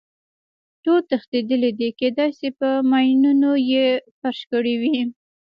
ټول 0.83 0.99
تښتېدلي 1.09 1.71
دي، 1.79 1.89
کېدای 1.99 2.29
شي 2.37 2.49
په 2.59 2.69
ماینونو 2.91 3.51
یې 3.71 3.85
فرش 4.19 4.39
کړی 4.51 4.73
وي. 4.81 4.95